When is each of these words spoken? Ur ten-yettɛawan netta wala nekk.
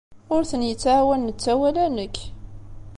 Ur 0.33 0.41
ten-yettɛawan 0.49 1.21
netta 1.27 1.53
wala 1.59 1.85
nekk. 1.97 2.17